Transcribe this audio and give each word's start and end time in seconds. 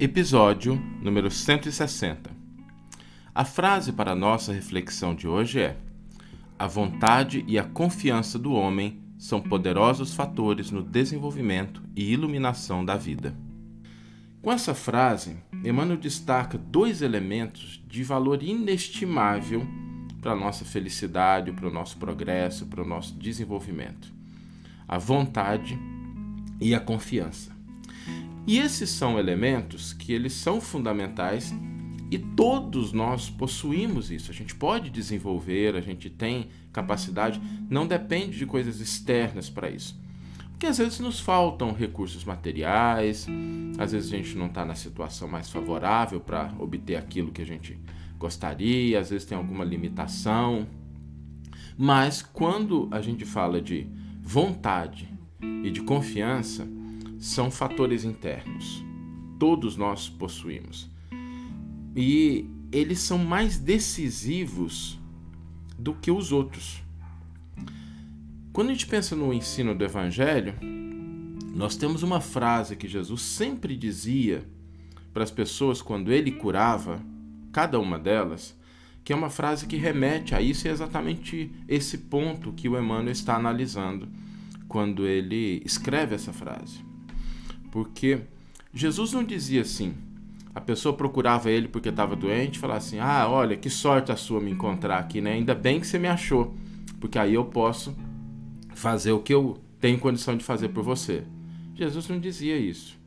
Episódio 0.00 0.80
número 1.02 1.28
160. 1.28 2.30
A 3.34 3.44
frase 3.44 3.92
para 3.92 4.12
a 4.12 4.14
nossa 4.14 4.52
reflexão 4.52 5.12
de 5.12 5.26
hoje 5.26 5.58
é: 5.58 5.76
A 6.56 6.68
vontade 6.68 7.44
e 7.48 7.58
a 7.58 7.64
confiança 7.64 8.38
do 8.38 8.52
homem 8.52 9.00
são 9.18 9.40
poderosos 9.40 10.14
fatores 10.14 10.70
no 10.70 10.84
desenvolvimento 10.84 11.82
e 11.96 12.12
iluminação 12.12 12.84
da 12.84 12.96
vida. 12.96 13.34
Com 14.40 14.52
essa 14.52 14.72
frase, 14.72 15.36
Emmanuel 15.64 15.98
destaca 15.98 16.56
dois 16.56 17.02
elementos 17.02 17.82
de 17.88 18.04
valor 18.04 18.40
inestimável 18.40 19.66
para 20.22 20.30
a 20.30 20.36
nossa 20.36 20.64
felicidade, 20.64 21.50
para 21.50 21.66
o 21.66 21.72
nosso 21.72 21.96
progresso, 21.96 22.66
para 22.66 22.84
o 22.84 22.86
nosso 22.86 23.14
desenvolvimento: 23.14 24.14
a 24.86 24.96
vontade 24.96 25.76
e 26.60 26.72
a 26.72 26.78
confiança. 26.78 27.57
E 28.48 28.56
esses 28.56 28.88
são 28.88 29.18
elementos 29.18 29.92
que 29.92 30.10
eles 30.10 30.32
são 30.32 30.58
fundamentais 30.58 31.54
e 32.10 32.18
todos 32.18 32.94
nós 32.94 33.28
possuímos 33.28 34.10
isso. 34.10 34.30
A 34.30 34.34
gente 34.34 34.54
pode 34.54 34.88
desenvolver, 34.88 35.76
a 35.76 35.82
gente 35.82 36.08
tem 36.08 36.48
capacidade, 36.72 37.38
não 37.68 37.86
depende 37.86 38.38
de 38.38 38.46
coisas 38.46 38.80
externas 38.80 39.50
para 39.50 39.68
isso. 39.68 40.00
Porque 40.48 40.64
às 40.64 40.78
vezes 40.78 40.98
nos 40.98 41.20
faltam 41.20 41.74
recursos 41.74 42.24
materiais, 42.24 43.26
às 43.78 43.92
vezes 43.92 44.10
a 44.10 44.16
gente 44.16 44.34
não 44.34 44.46
está 44.46 44.64
na 44.64 44.74
situação 44.74 45.28
mais 45.28 45.50
favorável 45.50 46.18
para 46.18 46.50
obter 46.58 46.96
aquilo 46.96 47.30
que 47.30 47.42
a 47.42 47.46
gente 47.46 47.78
gostaria, 48.18 48.98
às 48.98 49.10
vezes 49.10 49.26
tem 49.26 49.36
alguma 49.36 49.62
limitação. 49.62 50.66
Mas 51.76 52.22
quando 52.22 52.88
a 52.90 53.02
gente 53.02 53.26
fala 53.26 53.60
de 53.60 53.86
vontade 54.22 55.06
e 55.62 55.70
de 55.70 55.82
confiança, 55.82 56.66
são 57.18 57.50
fatores 57.50 58.04
internos. 58.04 58.84
Todos 59.38 59.76
nós 59.76 60.08
possuímos. 60.08 60.88
E 61.96 62.48
eles 62.70 63.00
são 63.00 63.18
mais 63.18 63.58
decisivos 63.58 64.98
do 65.78 65.94
que 65.94 66.10
os 66.10 66.32
outros. 66.32 66.82
Quando 68.52 68.70
a 68.70 68.72
gente 68.72 68.86
pensa 68.86 69.14
no 69.14 69.32
ensino 69.32 69.74
do 69.74 69.84
Evangelho, 69.84 70.54
nós 71.54 71.76
temos 71.76 72.02
uma 72.02 72.20
frase 72.20 72.76
que 72.76 72.88
Jesus 72.88 73.22
sempre 73.22 73.76
dizia 73.76 74.46
para 75.12 75.22
as 75.24 75.30
pessoas 75.30 75.80
quando 75.80 76.12
ele 76.12 76.32
curava, 76.32 77.02
cada 77.52 77.80
uma 77.80 77.98
delas, 77.98 78.56
que 79.04 79.12
é 79.12 79.16
uma 79.16 79.30
frase 79.30 79.66
que 79.66 79.76
remete 79.76 80.34
a 80.34 80.42
isso 80.42 80.66
e 80.66 80.70
é 80.70 80.72
exatamente 80.72 81.50
esse 81.66 81.98
ponto 81.98 82.52
que 82.52 82.68
o 82.68 82.78
Emmanuel 82.78 83.10
está 83.10 83.36
analisando 83.36 84.08
quando 84.68 85.06
ele 85.06 85.62
escreve 85.64 86.14
essa 86.14 86.32
frase. 86.32 86.87
Porque 87.70 88.20
Jesus 88.72 89.12
não 89.12 89.24
dizia 89.24 89.62
assim. 89.62 89.94
A 90.54 90.60
pessoa 90.60 90.94
procurava 90.96 91.50
ele 91.50 91.68
porque 91.68 91.88
estava 91.88 92.16
doente 92.16 92.58
falava 92.58 92.78
assim: 92.78 92.98
Ah, 92.98 93.28
olha, 93.28 93.56
que 93.56 93.70
sorte 93.70 94.10
a 94.10 94.16
sua 94.16 94.40
me 94.40 94.50
encontrar 94.50 94.98
aqui, 94.98 95.20
né? 95.20 95.32
Ainda 95.32 95.54
bem 95.54 95.80
que 95.80 95.86
você 95.86 95.98
me 95.98 96.08
achou, 96.08 96.54
porque 97.00 97.18
aí 97.18 97.34
eu 97.34 97.44
posso 97.44 97.94
fazer 98.74 99.12
o 99.12 99.20
que 99.20 99.32
eu 99.32 99.58
tenho 99.80 99.98
condição 99.98 100.36
de 100.36 100.44
fazer 100.44 100.68
por 100.68 100.82
você. 100.82 101.24
Jesus 101.74 102.08
não 102.08 102.18
dizia 102.18 102.56
isso. 102.56 102.98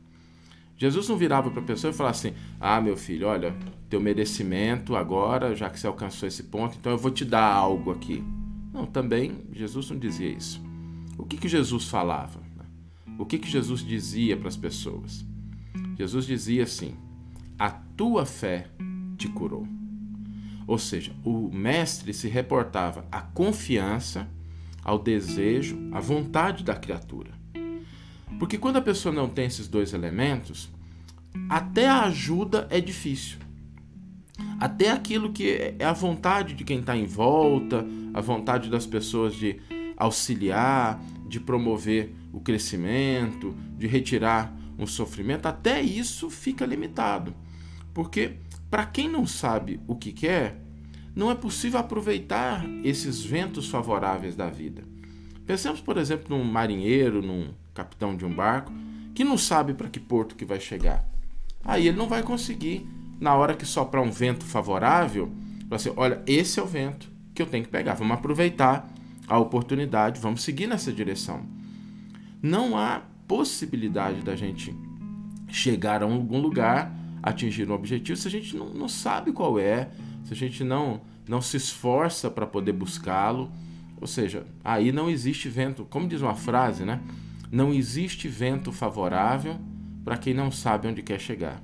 Jesus 0.76 1.08
não 1.08 1.16
virava 1.16 1.50
para 1.50 1.60
a 1.60 1.64
pessoa 1.64 1.90
e 1.92 1.94
falava 1.94 2.16
assim: 2.16 2.32
Ah, 2.60 2.80
meu 2.80 2.96
filho, 2.96 3.26
olha, 3.26 3.54
teu 3.88 4.00
merecimento 4.00 4.96
agora, 4.96 5.54
já 5.54 5.68
que 5.68 5.78
você 5.78 5.86
alcançou 5.86 6.26
esse 6.26 6.44
ponto, 6.44 6.76
então 6.78 6.92
eu 6.92 6.98
vou 6.98 7.10
te 7.10 7.24
dar 7.24 7.52
algo 7.52 7.90
aqui. 7.90 8.24
Não, 8.72 8.86
também 8.86 9.44
Jesus 9.52 9.90
não 9.90 9.98
dizia 9.98 10.28
isso. 10.28 10.62
O 11.18 11.24
que, 11.24 11.36
que 11.36 11.48
Jesus 11.48 11.84
falava? 11.84 12.40
O 13.18 13.26
que, 13.26 13.38
que 13.38 13.48
Jesus 13.48 13.84
dizia 13.84 14.36
para 14.36 14.48
as 14.48 14.56
pessoas? 14.56 15.24
Jesus 15.96 16.26
dizia 16.26 16.64
assim: 16.64 16.94
A 17.58 17.70
tua 17.70 18.24
fé 18.26 18.68
te 19.16 19.28
curou. 19.28 19.66
Ou 20.66 20.78
seja, 20.78 21.12
o 21.24 21.50
mestre 21.52 22.14
se 22.14 22.28
reportava 22.28 23.06
à 23.10 23.20
confiança, 23.20 24.28
ao 24.82 24.98
desejo, 24.98 25.78
à 25.92 26.00
vontade 26.00 26.64
da 26.64 26.74
criatura. 26.74 27.30
Porque 28.38 28.58
quando 28.58 28.76
a 28.76 28.82
pessoa 28.82 29.14
não 29.14 29.28
tem 29.28 29.46
esses 29.46 29.68
dois 29.68 29.92
elementos, 29.92 30.70
até 31.48 31.88
a 31.88 32.04
ajuda 32.04 32.66
é 32.70 32.80
difícil. 32.80 33.38
Até 34.58 34.90
aquilo 34.90 35.32
que 35.32 35.74
é 35.78 35.84
a 35.84 35.92
vontade 35.92 36.54
de 36.54 36.64
quem 36.64 36.80
está 36.80 36.96
em 36.96 37.06
volta, 37.06 37.84
a 38.14 38.20
vontade 38.20 38.70
das 38.70 38.86
pessoas 38.86 39.34
de 39.34 39.60
auxiliar, 39.96 41.00
de 41.28 41.40
promover 41.40 42.14
o 42.32 42.40
crescimento, 42.40 43.54
de 43.76 43.86
retirar 43.86 44.56
um 44.78 44.86
sofrimento, 44.86 45.46
até 45.46 45.80
isso 45.80 46.30
fica 46.30 46.64
limitado. 46.64 47.34
Porque 47.92 48.36
para 48.70 48.86
quem 48.86 49.08
não 49.08 49.26
sabe 49.26 49.80
o 49.86 49.94
que 49.94 50.12
quer, 50.12 50.58
não 51.14 51.30
é 51.30 51.34
possível 51.34 51.78
aproveitar 51.78 52.64
esses 52.82 53.22
ventos 53.22 53.68
favoráveis 53.68 54.34
da 54.34 54.48
vida. 54.48 54.82
Pensemos, 55.46 55.80
por 55.80 55.98
exemplo, 55.98 56.36
num 56.36 56.44
marinheiro, 56.44 57.20
num 57.20 57.50
capitão 57.74 58.16
de 58.16 58.24
um 58.24 58.32
barco, 58.32 58.72
que 59.14 59.24
não 59.24 59.36
sabe 59.36 59.74
para 59.74 59.90
que 59.90 60.00
porto 60.00 60.34
que 60.34 60.44
vai 60.44 60.58
chegar. 60.58 61.06
Aí 61.64 61.86
ele 61.86 61.98
não 61.98 62.08
vai 62.08 62.22
conseguir, 62.22 62.86
na 63.20 63.34
hora 63.34 63.54
que 63.54 63.66
soprar 63.66 64.02
um 64.02 64.10
vento 64.10 64.44
favorável, 64.44 65.30
falar 65.68 65.76
assim, 65.76 65.92
olha, 65.96 66.22
esse 66.26 66.58
é 66.58 66.62
o 66.62 66.66
vento 66.66 67.10
que 67.34 67.42
eu 67.42 67.46
tenho 67.46 67.64
que 67.64 67.70
pegar, 67.70 67.94
vamos 67.94 68.16
aproveitar 68.16 68.88
a 69.28 69.38
oportunidade, 69.38 70.20
vamos 70.20 70.42
seguir 70.42 70.66
nessa 70.66 70.92
direção. 70.92 71.44
Não 72.42 72.76
há 72.76 73.02
possibilidade 73.28 74.20
da 74.22 74.34
gente 74.34 74.74
chegar 75.48 76.02
a 76.02 76.06
algum 76.06 76.40
lugar, 76.40 76.92
atingir 77.22 77.70
um 77.70 77.74
objetivo, 77.74 78.18
se 78.18 78.26
a 78.26 78.30
gente 78.30 78.56
não, 78.56 78.70
não 78.70 78.88
sabe 78.88 79.30
qual 79.30 79.60
é, 79.60 79.90
se 80.24 80.32
a 80.32 80.36
gente 80.36 80.64
não, 80.64 81.02
não 81.28 81.40
se 81.40 81.56
esforça 81.56 82.28
para 82.28 82.44
poder 82.44 82.72
buscá-lo. 82.72 83.52
Ou 84.00 84.08
seja, 84.08 84.44
aí 84.64 84.90
não 84.90 85.08
existe 85.08 85.48
vento, 85.48 85.84
como 85.84 86.08
diz 86.08 86.20
uma 86.20 86.34
frase, 86.34 86.84
né? 86.84 87.00
Não 87.48 87.72
existe 87.72 88.26
vento 88.26 88.72
favorável 88.72 89.56
para 90.04 90.16
quem 90.16 90.34
não 90.34 90.50
sabe 90.50 90.88
onde 90.88 91.00
quer 91.00 91.20
chegar. 91.20 91.62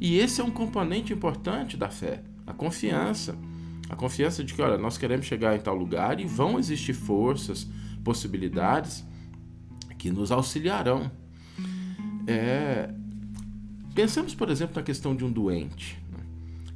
E 0.00 0.18
esse 0.18 0.40
é 0.40 0.44
um 0.44 0.50
componente 0.50 1.12
importante 1.12 1.76
da 1.76 1.88
fé, 1.88 2.22
a 2.46 2.52
confiança. 2.52 3.36
A 3.90 3.96
confiança 3.96 4.44
de 4.44 4.54
que, 4.54 4.62
olha, 4.62 4.78
nós 4.78 4.96
queremos 4.96 5.26
chegar 5.26 5.56
em 5.56 5.60
tal 5.60 5.74
lugar 5.74 6.20
e 6.20 6.24
vão 6.24 6.56
existir 6.56 6.94
forças, 6.94 7.66
possibilidades 8.04 9.04
que 10.04 10.10
nos 10.10 10.30
auxiliarão. 10.30 11.10
É... 12.26 12.90
Pensemos, 13.94 14.34
por 14.34 14.50
exemplo, 14.50 14.76
na 14.76 14.82
questão 14.82 15.16
de 15.16 15.24
um 15.24 15.32
doente. 15.32 15.98
Né? 16.12 16.18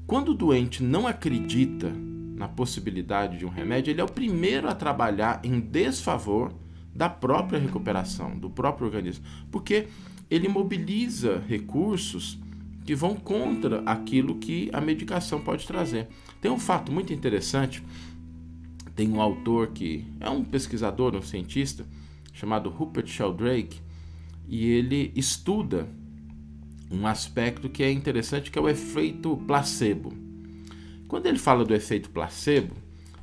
Quando 0.07 0.31
o 0.31 0.35
doente 0.35 0.83
não 0.83 1.07
acredita 1.07 1.93
na 2.35 2.49
possibilidade 2.49 3.37
de 3.37 3.45
um 3.45 3.51
remédio, 3.51 3.91
ele 3.91 4.01
é 4.01 4.05
o 4.05 4.11
primeiro 4.11 4.67
a 4.67 4.75
trabalhar 4.75 5.43
em 5.45 5.61
desfavor 5.61 6.55
da 6.95 7.11
própria 7.11 7.59
recuperação, 7.59 8.39
do 8.39 8.49
próprio 8.49 8.87
organismo, 8.87 9.27
porque 9.51 9.89
ele 10.31 10.49
mobiliza 10.49 11.43
recursos 11.47 12.39
que 12.87 12.95
vão 12.95 13.15
contra 13.15 13.83
aquilo 13.85 14.37
que 14.37 14.71
a 14.73 14.81
medicação 14.81 15.39
pode 15.39 15.67
trazer. 15.67 16.09
Tem 16.41 16.51
um 16.51 16.59
fato 16.59 16.91
muito 16.91 17.13
interessante. 17.13 17.85
Tem 18.97 19.13
um 19.13 19.21
autor 19.21 19.69
que 19.69 20.07
é 20.19 20.31
um 20.31 20.43
pesquisador, 20.43 21.15
um 21.15 21.21
cientista, 21.21 21.85
chamado 22.39 22.71
Rupert 22.71 23.09
Sheldrake, 23.09 23.81
e 24.47 24.65
ele 24.67 25.13
estuda 25.17 25.89
um 26.91 27.07
aspecto 27.07 27.69
que 27.69 27.83
é 27.83 27.91
interessante, 27.91 28.51
que 28.51 28.59
é 28.59 28.63
o 28.63 28.69
efeito 28.69 29.37
placebo. 29.39 30.13
Quando 31.09 31.27
ele 31.27 31.39
fala 31.39 31.65
do 31.65 31.75
efeito 31.75 32.11
placebo, 32.11 32.75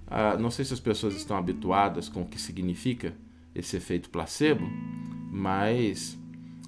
ah, 0.06 0.38
não 0.38 0.52
sei 0.52 0.66
se 0.66 0.74
as 0.74 0.80
pessoas 0.80 1.16
estão 1.16 1.38
habituadas 1.38 2.10
com 2.10 2.22
o 2.22 2.26
que 2.26 2.40
significa 2.40 3.16
esse 3.56 3.78
efeito 3.78 4.10
placebo, 4.10 4.70
mas 5.32 6.18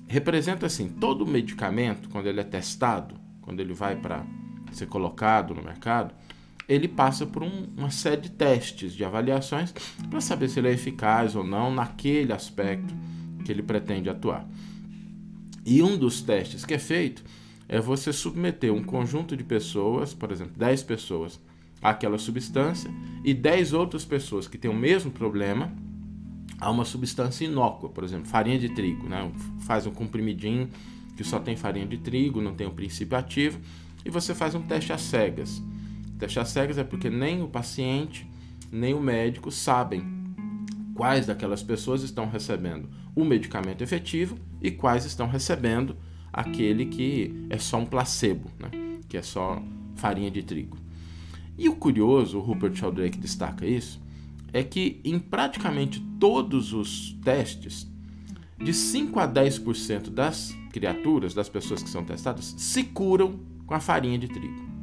representa 0.08 0.66
assim, 0.66 0.88
todo 0.88 1.28
medicamento, 1.28 2.10
quando 2.10 2.28
ele 2.28 2.40
é 2.40 2.44
testado, 2.46 3.16
quando 3.42 3.60
ele 3.60 3.74
vai 3.74 3.96
para 3.98 4.26
ser 4.72 4.88
colocado 4.88 5.54
no 5.54 5.62
mercado, 5.62 6.16
ele 6.68 6.88
passa 6.88 7.26
por 7.26 7.44
um, 7.44 7.68
uma 7.78 7.90
série 7.90 8.22
de 8.22 8.32
testes, 8.32 8.94
de 8.94 9.04
avaliações, 9.06 9.74
para 10.10 10.20
saber 10.20 10.50
se 10.50 10.60
ele 10.60 10.68
é 10.68 10.74
eficaz 10.74 11.36
ou 11.36 11.44
não 11.44 11.74
naquele 11.74 12.34
aspecto 12.34 12.94
que 13.46 13.52
ele 13.52 13.64
pretende 13.64 14.10
atuar. 14.10 14.48
E 15.66 15.82
um 15.82 15.98
dos 15.98 16.22
testes 16.22 16.66
que 16.66 16.74
é 16.74 16.80
feito 16.80 17.24
é 17.70 17.80
você 17.80 18.14
submeter 18.14 18.74
um 18.74 18.84
conjunto 18.84 19.36
de 19.36 19.44
pessoas, 19.44 20.14
por 20.14 20.32
exemplo, 20.32 20.54
10 20.58 20.84
pessoas, 20.84 21.40
àquela 21.82 22.18
substância 22.18 22.90
e 23.24 23.34
10 23.34 23.74
outras 23.74 24.04
pessoas 24.04 24.48
que 24.48 24.58
têm 24.58 24.72
o 24.72 24.76
mesmo 24.76 25.12
problema 25.12 25.72
a 26.60 26.72
uma 26.72 26.86
substância 26.86 27.46
inócua, 27.46 27.90
por 27.90 28.04
exemplo, 28.04 28.28
farinha 28.28 28.58
de 28.58 28.70
trigo, 28.70 29.08
né? 29.08 29.32
Faz 29.60 29.86
um 29.86 29.92
comprimidinho 29.92 30.70
que 31.16 31.24
só 31.24 31.40
tem 31.40 31.56
farinha 31.56 31.86
de 31.86 31.98
trigo, 31.98 32.42
não 32.42 32.56
tem 32.56 32.66
o 32.66 32.72
princípio 32.72 33.18
ativo, 33.18 33.60
e 34.04 34.10
você 34.10 34.34
faz 34.34 34.56
um 34.56 34.62
teste 34.62 34.92
às 34.92 35.02
cegas. 35.02 35.62
Às 36.22 36.50
cegas 36.50 36.78
é 36.78 36.84
porque 36.84 37.10
nem 37.10 37.42
o 37.42 37.48
paciente, 37.48 38.28
nem 38.72 38.94
o 38.94 39.00
médico 39.00 39.52
sabem 39.52 40.04
quais 40.94 41.28
daquelas 41.28 41.62
pessoas 41.62 42.02
estão 42.02 42.28
recebendo 42.28 42.90
o 43.16 43.24
medicamento 43.24 43.84
efetivo 43.84 44.38
e 44.62 44.72
quais 44.72 45.06
estão 45.06 45.28
recebendo 45.28 45.96
aquele 46.34 46.86
que 46.86 47.46
é 47.50 47.58
só 47.58 47.78
um 47.78 47.86
placebo, 47.86 48.50
né? 48.60 48.70
que 49.08 49.18
é 49.18 49.22
só 49.22 49.62
farinha 49.96 50.32
de 50.32 50.44
trigo. 50.44 50.78
E 51.58 51.70
o 51.70 51.76
curioso, 51.76 52.38
o 52.38 52.42
Rupert 52.42 52.76
Sheldrake 52.76 53.18
destaca 53.18 53.66
isso, 53.66 54.00
é 54.54 54.64
que 54.64 55.02
em 55.04 55.20
praticamente 55.20 56.00
todos 56.20 56.74
os 56.74 57.14
testes, 57.24 57.88
de 58.60 58.74
5 58.74 59.20
a 59.20 59.28
10% 59.28 60.10
das 60.10 60.56
criaturas, 60.72 61.34
das 61.34 61.48
pessoas 61.48 61.84
que 61.84 61.90
são 61.90 62.04
testadas, 62.04 62.56
se 62.58 62.84
curam 62.84 63.40
com 63.66 63.74
a 63.74 63.80
farinha 63.80 64.18
de 64.18 64.28
trigo. 64.28 64.77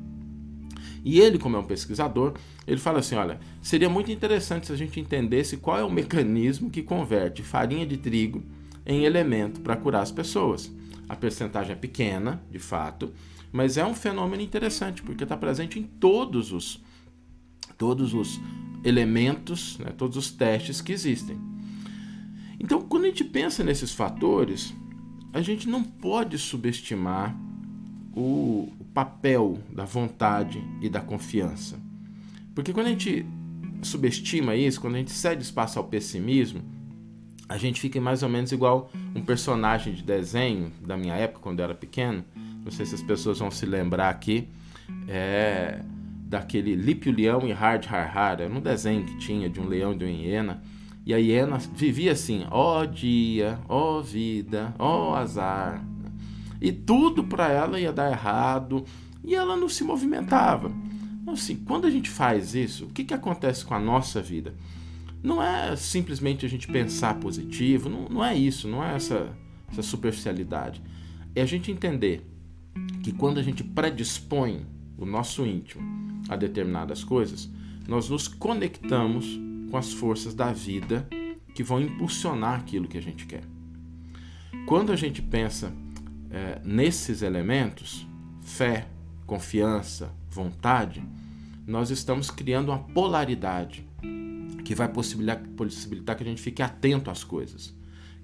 E 1.04 1.20
ele, 1.20 1.38
como 1.38 1.56
é 1.56 1.60
um 1.60 1.64
pesquisador, 1.64 2.32
ele 2.66 2.80
fala 2.80 3.00
assim: 3.00 3.14
olha, 3.14 3.38
seria 3.60 3.90
muito 3.90 4.10
interessante 4.10 4.66
se 4.66 4.72
a 4.72 4.76
gente 4.76 4.98
entendesse 4.98 5.58
qual 5.58 5.78
é 5.78 5.84
o 5.84 5.90
mecanismo 5.90 6.70
que 6.70 6.82
converte 6.82 7.42
farinha 7.42 7.86
de 7.86 7.98
trigo 7.98 8.42
em 8.86 9.04
elemento 9.04 9.60
para 9.60 9.76
curar 9.76 10.02
as 10.02 10.10
pessoas. 10.10 10.72
A 11.06 11.14
percentagem 11.14 11.72
é 11.72 11.76
pequena, 11.76 12.42
de 12.50 12.58
fato, 12.58 13.12
mas 13.52 13.76
é 13.76 13.84
um 13.84 13.94
fenômeno 13.94 14.42
interessante 14.42 15.02
porque 15.02 15.24
está 15.24 15.36
presente 15.36 15.78
em 15.78 15.82
todos 15.82 16.52
os 16.52 16.82
todos 17.76 18.14
os 18.14 18.40
elementos, 18.84 19.78
né, 19.78 19.90
todos 19.96 20.16
os 20.16 20.30
testes 20.30 20.80
que 20.80 20.92
existem. 20.92 21.36
Então, 22.58 22.80
quando 22.80 23.04
a 23.04 23.08
gente 23.08 23.24
pensa 23.24 23.64
nesses 23.64 23.92
fatores, 23.92 24.72
a 25.32 25.42
gente 25.42 25.68
não 25.68 25.82
pode 25.82 26.38
subestimar 26.38 27.36
o, 28.16 28.72
papel 28.93 29.58
da 29.72 29.84
vontade 29.84 30.62
e 30.81 30.88
da 30.88 31.00
confiança. 31.00 31.81
Porque 32.55 32.72
quando 32.72 32.87
a 32.87 32.90
gente 32.90 33.26
subestima 33.82 34.55
isso, 34.55 34.81
quando 34.81 34.94
a 34.94 34.99
gente 34.99 35.11
cede 35.11 35.43
espaço 35.43 35.81
ao 35.81 35.84
pessimismo, 35.84 36.62
a 37.49 37.58
gente 37.58 37.81
fica 37.81 38.00
mais 38.00 38.22
ou 38.22 38.28
menos 38.28 38.52
igual 38.52 38.90
um 39.14 39.20
personagem 39.20 39.93
de 39.93 40.02
desenho 40.02 40.72
da 40.87 40.96
minha 40.96 41.14
época, 41.14 41.40
quando 41.40 41.58
eu 41.58 41.64
era 41.64 41.75
pequeno. 41.75 42.25
Não 42.64 42.70
sei 42.70 42.87
se 42.87 42.94
as 42.94 43.02
pessoas 43.02 43.40
vão 43.40 43.50
se 43.50 43.66
lembrar 43.66 44.11
aqui. 44.11 44.49
É 45.08 45.81
daquele 46.34 46.75
Lípio 46.75 47.12
Leão 47.12 47.46
e 47.46 47.52
Hard 47.52 47.87
Har 47.87 48.16
Har. 48.16 48.40
Era 48.40 48.52
um 48.52 48.61
desenho 48.61 49.05
que 49.05 49.16
tinha 49.19 49.49
de 49.49 49.61
um 49.61 49.66
leão 49.66 49.93
e 49.93 49.99
de 49.99 50.05
uma 50.05 50.11
hiena. 50.11 50.62
E 51.06 51.12
a 51.12 51.19
hiena 51.19 51.58
vivia 51.58 52.12
assim: 52.12 52.46
ó 52.50 52.81
oh 52.81 52.87
dia, 52.87 53.58
ó 53.69 53.99
oh 53.99 54.02
vida, 54.02 54.75
ó 54.78 55.11
oh 55.11 55.14
azar. 55.14 55.84
E 56.60 56.72
tudo 56.72 57.24
para 57.24 57.50
ela 57.50 57.80
ia 57.80 57.92
dar 57.92 58.10
errado 58.10 58.84
e 59.22 59.34
ela 59.34 59.56
não 59.56 59.68
se 59.68 59.84
movimentava. 59.84 60.70
Então, 61.22 61.34
assim, 61.34 61.56
quando 61.56 61.86
a 61.86 61.90
gente 61.90 62.10
faz 62.10 62.54
isso, 62.54 62.84
o 62.84 62.88
que, 62.90 63.04
que 63.04 63.14
acontece 63.14 63.64
com 63.64 63.74
a 63.74 63.80
nossa 63.80 64.20
vida? 64.20 64.54
Não 65.22 65.42
é 65.42 65.74
simplesmente 65.74 66.44
a 66.44 66.48
gente 66.48 66.68
pensar 66.68 67.18
positivo, 67.18 67.88
não, 67.88 68.08
não 68.08 68.24
é 68.24 68.36
isso, 68.36 68.68
não 68.68 68.84
é 68.84 68.94
essa, 68.94 69.34
essa 69.70 69.82
superficialidade. 69.82 70.82
É 71.34 71.40
a 71.40 71.46
gente 71.46 71.70
entender 71.70 72.26
que 73.02 73.10
quando 73.12 73.38
a 73.38 73.42
gente 73.42 73.64
predispõe 73.64 74.66
o 74.98 75.06
nosso 75.06 75.46
íntimo 75.46 75.82
a 76.28 76.36
determinadas 76.36 77.02
coisas, 77.02 77.50
nós 77.88 78.08
nos 78.10 78.28
conectamos 78.28 79.40
com 79.70 79.76
as 79.76 79.92
forças 79.92 80.34
da 80.34 80.52
vida 80.52 81.08
que 81.54 81.62
vão 81.62 81.80
impulsionar 81.80 82.60
aquilo 82.60 82.88
que 82.88 82.98
a 82.98 83.02
gente 83.02 83.26
quer. 83.26 83.44
Quando 84.66 84.92
a 84.92 84.96
gente 84.96 85.22
pensa 85.22 85.72
é, 86.34 86.60
nesses 86.64 87.22
elementos, 87.22 88.04
fé, 88.42 88.88
confiança, 89.25 90.12
vontade, 90.28 91.00
nós 91.64 91.90
estamos 91.90 92.28
criando 92.28 92.70
uma 92.70 92.81
polaridade 92.81 93.86
que 94.64 94.75
vai 94.75 94.88
possibilitar, 94.88 95.40
possibilitar 95.56 96.16
que 96.16 96.25
a 96.25 96.26
gente 96.26 96.42
fique 96.42 96.60
atento 96.60 97.08
às 97.08 97.22
coisas, 97.22 97.72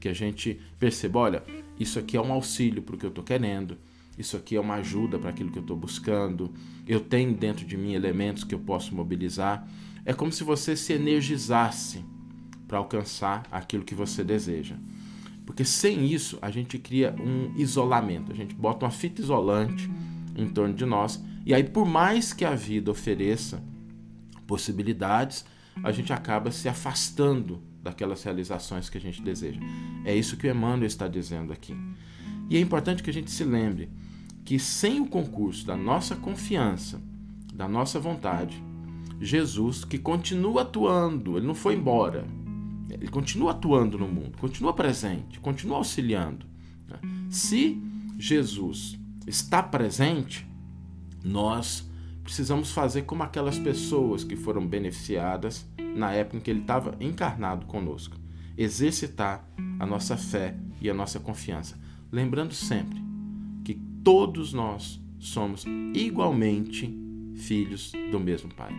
que 0.00 0.08
a 0.08 0.12
gente 0.12 0.60
perceba, 0.76 1.20
olha, 1.20 1.44
isso 1.78 2.00
aqui 2.00 2.16
é 2.16 2.20
um 2.20 2.32
auxílio 2.32 2.82
para 2.82 2.96
o 2.96 2.98
que 2.98 3.06
eu 3.06 3.10
estou 3.10 3.22
querendo, 3.22 3.78
isso 4.18 4.36
aqui 4.36 4.56
é 4.56 4.60
uma 4.60 4.74
ajuda 4.74 5.16
para 5.16 5.30
aquilo 5.30 5.52
que 5.52 5.58
eu 5.58 5.62
estou 5.62 5.76
buscando, 5.76 6.52
eu 6.88 6.98
tenho 6.98 7.32
dentro 7.32 7.64
de 7.64 7.76
mim 7.76 7.92
elementos 7.94 8.42
que 8.42 8.54
eu 8.54 8.58
posso 8.58 8.92
mobilizar. 8.92 9.66
É 10.04 10.12
como 10.12 10.32
se 10.32 10.42
você 10.42 10.74
se 10.74 10.92
energizasse 10.92 12.04
para 12.66 12.78
alcançar 12.78 13.46
aquilo 13.52 13.84
que 13.84 13.94
você 13.94 14.24
deseja. 14.24 14.74
Porque 15.50 15.64
sem 15.64 16.06
isso 16.06 16.38
a 16.40 16.48
gente 16.48 16.78
cria 16.78 17.12
um 17.18 17.52
isolamento, 17.56 18.30
a 18.30 18.34
gente 18.36 18.54
bota 18.54 18.86
uma 18.86 18.90
fita 18.92 19.20
isolante 19.20 19.90
em 20.36 20.48
torno 20.48 20.72
de 20.72 20.86
nós, 20.86 21.20
e 21.44 21.52
aí, 21.52 21.64
por 21.64 21.84
mais 21.84 22.32
que 22.32 22.44
a 22.44 22.54
vida 22.54 22.88
ofereça 22.88 23.60
possibilidades, 24.46 25.44
a 25.82 25.90
gente 25.90 26.12
acaba 26.12 26.52
se 26.52 26.68
afastando 26.68 27.60
daquelas 27.82 28.22
realizações 28.22 28.88
que 28.88 28.96
a 28.96 29.00
gente 29.00 29.20
deseja. 29.22 29.60
É 30.04 30.14
isso 30.14 30.36
que 30.36 30.46
o 30.46 30.50
Emmanuel 30.50 30.86
está 30.86 31.08
dizendo 31.08 31.52
aqui. 31.52 31.76
E 32.48 32.56
é 32.56 32.60
importante 32.60 33.02
que 33.02 33.10
a 33.10 33.12
gente 33.12 33.32
se 33.32 33.42
lembre 33.42 33.90
que 34.44 34.56
sem 34.56 35.00
o 35.00 35.06
concurso 35.06 35.66
da 35.66 35.76
nossa 35.76 36.14
confiança, 36.14 37.02
da 37.52 37.66
nossa 37.66 37.98
vontade, 37.98 38.62
Jesus, 39.20 39.84
que 39.84 39.98
continua 39.98 40.62
atuando, 40.62 41.36
ele 41.36 41.46
não 41.48 41.56
foi 41.56 41.74
embora, 41.74 42.24
ele 42.94 43.08
continua 43.08 43.52
atuando 43.52 43.98
no 43.98 44.08
mundo, 44.08 44.38
continua 44.38 44.72
presente, 44.72 45.38
continua 45.40 45.78
auxiliando. 45.78 46.46
Né? 46.88 46.98
Se 47.30 47.80
Jesus 48.18 48.98
está 49.26 49.62
presente, 49.62 50.46
nós 51.22 51.88
precisamos 52.22 52.70
fazer 52.72 53.02
como 53.02 53.22
aquelas 53.22 53.58
pessoas 53.58 54.24
que 54.24 54.36
foram 54.36 54.66
beneficiadas 54.66 55.66
na 55.96 56.12
época 56.12 56.36
em 56.36 56.40
que 56.40 56.50
ele 56.50 56.60
estava 56.60 56.96
encarnado 57.00 57.66
conosco. 57.66 58.16
Exercitar 58.56 59.48
a 59.78 59.86
nossa 59.86 60.16
fé 60.16 60.56
e 60.80 60.90
a 60.90 60.94
nossa 60.94 61.18
confiança. 61.18 61.78
Lembrando 62.12 62.54
sempre 62.54 63.00
que 63.64 63.74
todos 64.04 64.52
nós 64.52 65.00
somos 65.18 65.64
igualmente 65.94 66.94
filhos 67.36 67.92
do 68.10 68.20
mesmo 68.20 68.52
Pai. 68.54 68.72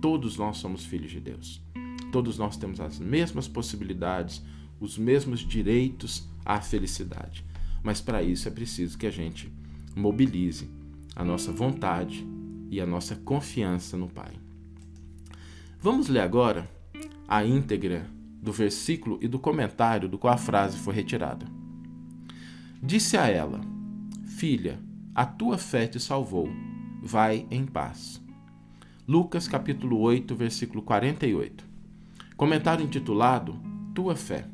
Todos 0.00 0.36
nós 0.36 0.58
somos 0.58 0.84
filhos 0.84 1.10
de 1.10 1.20
Deus. 1.20 1.62
Todos 2.10 2.38
nós 2.38 2.56
temos 2.56 2.80
as 2.80 2.98
mesmas 2.98 3.46
possibilidades, 3.46 4.42
os 4.80 4.98
mesmos 4.98 5.40
direitos 5.40 6.28
à 6.44 6.60
felicidade. 6.60 7.44
Mas 7.82 8.00
para 8.00 8.22
isso 8.22 8.48
é 8.48 8.50
preciso 8.50 8.98
que 8.98 9.06
a 9.06 9.10
gente 9.10 9.52
mobilize 9.94 10.68
a 11.14 11.24
nossa 11.24 11.52
vontade 11.52 12.26
e 12.70 12.80
a 12.80 12.86
nossa 12.86 13.16
confiança 13.16 13.96
no 13.96 14.08
Pai. 14.08 14.32
Vamos 15.80 16.08
ler 16.08 16.20
agora 16.20 16.68
a 17.26 17.44
íntegra 17.44 18.06
do 18.42 18.52
versículo 18.52 19.18
e 19.20 19.28
do 19.28 19.38
comentário 19.38 20.08
do 20.08 20.18
qual 20.18 20.34
a 20.34 20.38
frase 20.38 20.78
foi 20.78 20.94
retirada. 20.94 21.46
Disse 22.82 23.16
a 23.16 23.26
ela: 23.26 23.60
Filha, 24.24 24.80
a 25.14 25.24
tua 25.26 25.58
fé 25.58 25.86
te 25.86 26.00
salvou. 26.00 26.48
Vai 27.02 27.46
em 27.50 27.64
paz. 27.64 28.22
Lucas 29.06 29.48
capítulo 29.48 29.98
8, 29.98 30.34
versículo 30.34 30.82
48. 30.82 31.69
Comentário 32.40 32.82
intitulado 32.82 33.54
Tua 33.94 34.16
fé. 34.16 34.46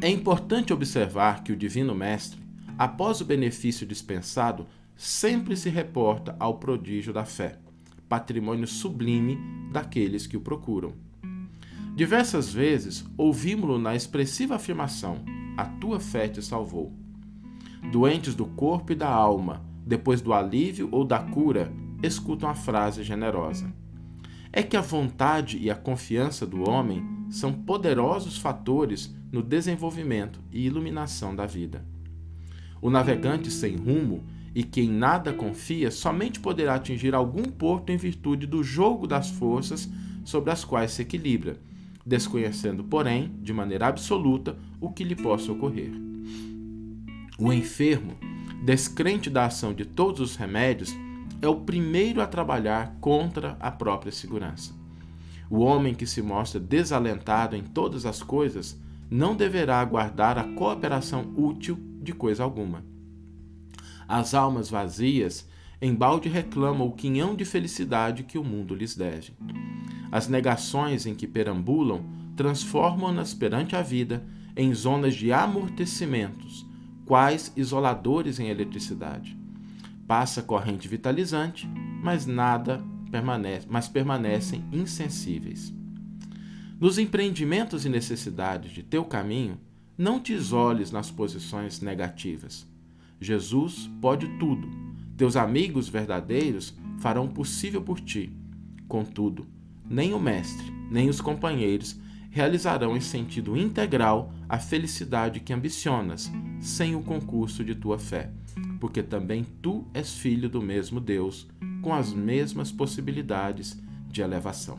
É 0.00 0.08
importante 0.08 0.72
observar 0.72 1.42
que 1.42 1.50
o 1.50 1.56
Divino 1.56 1.92
Mestre, 1.92 2.40
após 2.78 3.20
o 3.20 3.24
benefício 3.24 3.84
dispensado, 3.84 4.64
sempre 4.94 5.56
se 5.56 5.68
reporta 5.68 6.36
ao 6.38 6.58
prodígio 6.58 7.12
da 7.12 7.24
fé, 7.24 7.58
patrimônio 8.08 8.64
sublime 8.64 9.36
daqueles 9.72 10.24
que 10.24 10.36
o 10.36 10.40
procuram. 10.40 10.92
Diversas 11.96 12.52
vezes 12.52 13.04
ouvimos-lo 13.18 13.76
na 13.76 13.96
expressiva 13.96 14.54
afirmação: 14.54 15.24
A 15.56 15.64
tua 15.64 15.98
fé 15.98 16.28
te 16.28 16.40
salvou. 16.40 16.92
Doentes 17.90 18.36
do 18.36 18.46
corpo 18.46 18.92
e 18.92 18.94
da 18.94 19.08
alma, 19.08 19.66
depois 19.84 20.20
do 20.20 20.32
alívio 20.32 20.88
ou 20.92 21.04
da 21.04 21.18
cura, 21.18 21.72
escutam 22.04 22.48
a 22.48 22.54
frase 22.54 23.02
generosa: 23.02 23.68
É 24.56 24.62
que 24.62 24.74
a 24.74 24.80
vontade 24.80 25.58
e 25.58 25.70
a 25.70 25.74
confiança 25.74 26.46
do 26.46 26.66
homem 26.66 27.04
são 27.28 27.52
poderosos 27.52 28.38
fatores 28.38 29.14
no 29.30 29.42
desenvolvimento 29.42 30.40
e 30.50 30.64
iluminação 30.64 31.36
da 31.36 31.44
vida. 31.44 31.84
O 32.80 32.88
navegante 32.88 33.50
sem 33.50 33.76
rumo 33.76 34.24
e 34.54 34.62
quem 34.62 34.88
nada 34.88 35.30
confia 35.30 35.90
somente 35.90 36.40
poderá 36.40 36.76
atingir 36.76 37.14
algum 37.14 37.42
porto 37.42 37.90
em 37.90 37.98
virtude 37.98 38.46
do 38.46 38.64
jogo 38.64 39.06
das 39.06 39.28
forças 39.28 39.90
sobre 40.24 40.50
as 40.50 40.64
quais 40.64 40.92
se 40.92 41.02
equilibra, 41.02 41.60
desconhecendo, 42.06 42.82
porém, 42.82 43.34
de 43.42 43.52
maneira 43.52 43.88
absoluta, 43.88 44.56
o 44.80 44.90
que 44.90 45.04
lhe 45.04 45.14
possa 45.14 45.52
ocorrer. 45.52 45.92
O 47.38 47.52
enfermo, 47.52 48.16
descrente 48.64 49.28
da 49.28 49.44
ação 49.44 49.74
de 49.74 49.84
todos 49.84 50.18
os 50.18 50.34
remédios, 50.34 50.96
é 51.40 51.48
o 51.48 51.60
primeiro 51.60 52.20
a 52.20 52.26
trabalhar 52.26 52.96
contra 53.00 53.56
a 53.60 53.70
própria 53.70 54.12
segurança. 54.12 54.74
O 55.48 55.60
homem 55.60 55.94
que 55.94 56.06
se 56.06 56.22
mostra 56.22 56.58
desalentado 56.58 57.54
em 57.54 57.62
todas 57.62 58.04
as 58.04 58.22
coisas 58.22 58.80
não 59.10 59.36
deverá 59.36 59.80
aguardar 59.80 60.38
a 60.38 60.44
cooperação 60.44 61.32
útil 61.36 61.78
de 62.02 62.12
coisa 62.12 62.42
alguma. 62.42 62.84
As 64.08 64.34
almas 64.34 64.68
vazias 64.68 65.48
embalde 65.80 66.28
reclamam 66.28 66.88
o 66.88 66.92
quinhão 66.92 67.34
de 67.34 67.44
felicidade 67.44 68.22
que 68.22 68.38
o 68.38 68.44
mundo 68.44 68.74
lhes 68.74 68.96
deve. 68.96 69.34
As 70.10 70.28
negações 70.28 71.06
em 71.06 71.14
que 71.14 71.26
perambulam 71.26 72.04
transformam-nas 72.34 73.34
perante 73.34 73.76
a 73.76 73.82
vida 73.82 74.24
em 74.56 74.72
zonas 74.72 75.14
de 75.14 75.32
amortecimentos, 75.32 76.66
quais 77.04 77.52
isoladores 77.56 78.40
em 78.40 78.48
eletricidade. 78.48 79.36
Passa 80.06 80.42
corrente 80.42 80.86
vitalizante, 80.86 81.68
mas 82.02 82.26
nada 82.26 82.82
permanece, 83.10 83.66
mas 83.68 83.88
permanecem 83.88 84.64
insensíveis. 84.72 85.74
Nos 86.78 86.98
empreendimentos 86.98 87.84
e 87.84 87.88
necessidades 87.88 88.70
de 88.72 88.82
teu 88.82 89.04
caminho, 89.04 89.58
não 89.96 90.20
te 90.20 90.32
isoles 90.32 90.90
nas 90.90 91.10
posições 91.10 91.80
negativas. 91.80 92.66
Jesus 93.20 93.90
pode 94.00 94.28
tudo. 94.38 94.68
Teus 95.16 95.36
amigos 95.36 95.88
verdadeiros 95.88 96.74
farão 97.00 97.24
o 97.24 97.32
possível 97.32 97.80
por 97.80 97.98
ti. 97.98 98.30
Contudo, 98.86 99.46
nem 99.88 100.12
o 100.12 100.20
Mestre, 100.20 100.70
nem 100.90 101.08
os 101.08 101.20
companheiros 101.20 101.98
realizarão 102.36 102.94
em 102.94 103.00
sentido 103.00 103.56
integral 103.56 104.30
a 104.46 104.58
felicidade 104.58 105.40
que 105.40 105.54
ambicionas, 105.54 106.30
sem 106.60 106.94
o 106.94 107.00
concurso 107.00 107.64
de 107.64 107.74
tua 107.74 107.98
fé, 107.98 108.30
porque 108.78 109.02
também 109.02 109.42
tu 109.62 109.86
és 109.94 110.18
filho 110.18 110.46
do 110.46 110.60
mesmo 110.60 111.00
Deus, 111.00 111.48
com 111.80 111.94
as 111.94 112.12
mesmas 112.12 112.70
possibilidades 112.70 113.82
de 114.10 114.20
elevação. 114.20 114.78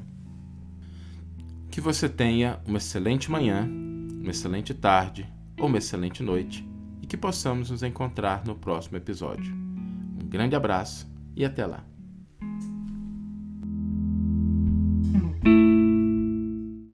Que 1.72 1.82
você 1.82 2.08
tenha 2.08 2.60
uma 2.64 2.78
excelente 2.78 3.32
manhã, 3.32 3.68
uma 3.68 4.30
excelente 4.30 4.72
tarde 4.76 5.28
ou 5.60 5.66
uma 5.66 5.80
excelente 5.80 6.22
noite 6.22 6.64
e 7.02 7.08
que 7.08 7.18
possamos 7.18 7.72
nos 7.72 7.82
encontrar 7.82 8.46
no 8.46 8.54
próximo 8.54 8.98
episódio. 8.98 9.52
Um 9.52 10.30
grande 10.30 10.56
abraço 10.56 11.12
e 11.36 11.44
até 11.44 11.66
lá! 11.66 11.97